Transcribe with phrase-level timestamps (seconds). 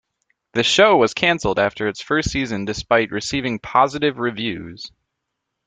[0.53, 4.91] The show was cancelled after its first season despite receiving positive reviews.